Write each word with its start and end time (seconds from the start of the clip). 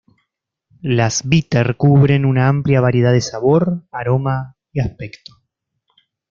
Las 0.97 1.29
bitter 1.29 1.75
cubren 1.77 2.25
una 2.25 2.47
amplia 2.47 2.81
variedad 2.81 3.13
de 3.13 3.21
sabor, 3.21 3.83
aroma 3.91 4.57
y 4.73 4.79
aspecto. 4.79 5.33